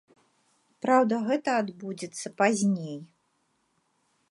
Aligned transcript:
Праўда, 0.85 1.19
гэта 1.27 1.49
адбудзецца 1.65 2.27
пазней. 2.43 2.97